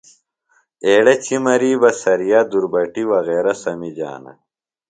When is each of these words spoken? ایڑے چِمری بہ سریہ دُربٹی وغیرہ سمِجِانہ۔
ایڑے 0.85 1.13
چِمری 1.25 1.71
بہ 1.81 1.89
سریہ 2.01 2.41
دُربٹی 2.51 3.03
وغیرہ 3.11 3.53
سمِجِانہ۔ 3.61 4.33